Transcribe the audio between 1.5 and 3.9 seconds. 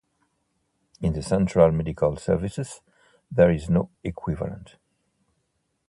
Medical Services there is